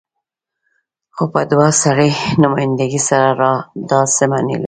[1.15, 2.09] خو په دوه سري
[2.43, 3.49] نمايندګۍ سره
[3.89, 4.59] دا څه معنی لري؟